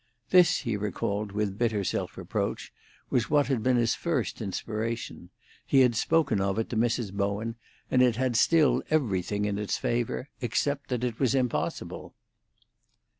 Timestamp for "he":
0.61-0.75, 5.63-5.81